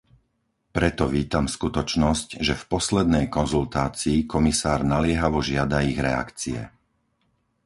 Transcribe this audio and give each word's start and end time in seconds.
Preto 0.77 1.03
vítam 1.15 1.45
skutočnosť, 1.55 2.27
že 2.47 2.53
v 2.57 2.63
poslednej 2.73 3.25
konzultácii 3.37 4.17
komisár 4.33 4.79
naliehavo 4.93 5.39
žiada 5.49 5.77
ich 5.91 5.99
reakcie. 6.07 6.59